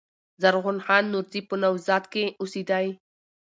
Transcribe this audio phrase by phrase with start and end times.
[0.41, 2.87] زرغون خان نورزي په "نوزاد" کښي اوسېدﺉ.